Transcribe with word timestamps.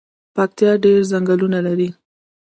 پکتیا 0.35 0.71
ډیر 0.83 0.99
ځنګلونه 1.11 1.59
لري 1.67 1.89